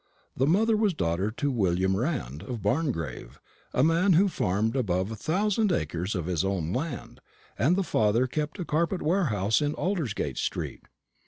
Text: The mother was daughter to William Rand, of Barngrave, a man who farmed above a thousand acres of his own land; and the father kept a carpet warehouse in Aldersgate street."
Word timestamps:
The 0.35 0.47
mother 0.47 0.75
was 0.75 0.95
daughter 0.95 1.29
to 1.29 1.51
William 1.51 1.95
Rand, 1.95 2.41
of 2.41 2.63
Barngrave, 2.63 3.39
a 3.71 3.83
man 3.83 4.13
who 4.13 4.29
farmed 4.29 4.75
above 4.75 5.11
a 5.11 5.15
thousand 5.15 5.71
acres 5.71 6.15
of 6.15 6.25
his 6.25 6.43
own 6.43 6.73
land; 6.73 7.21
and 7.55 7.75
the 7.75 7.83
father 7.83 8.25
kept 8.25 8.57
a 8.57 8.65
carpet 8.65 9.03
warehouse 9.03 9.61
in 9.61 9.75
Aldersgate 9.75 10.39
street." 10.39 10.85